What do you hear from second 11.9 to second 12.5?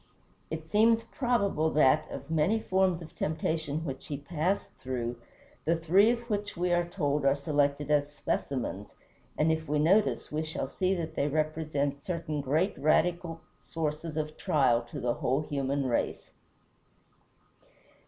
certain